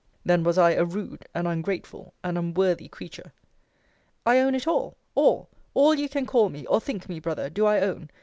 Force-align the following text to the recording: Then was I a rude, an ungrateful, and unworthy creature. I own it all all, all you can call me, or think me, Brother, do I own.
Then 0.25 0.41
was 0.43 0.57
I 0.57 0.71
a 0.71 0.83
rude, 0.83 1.27
an 1.35 1.45
ungrateful, 1.45 2.15
and 2.23 2.35
unworthy 2.35 2.87
creature. 2.87 3.33
I 4.25 4.39
own 4.39 4.55
it 4.55 4.65
all 4.67 4.97
all, 5.13 5.47
all 5.75 5.93
you 5.93 6.09
can 6.09 6.25
call 6.25 6.49
me, 6.49 6.65
or 6.65 6.81
think 6.81 7.07
me, 7.07 7.19
Brother, 7.19 7.51
do 7.51 7.67
I 7.67 7.81
own. 7.81 8.09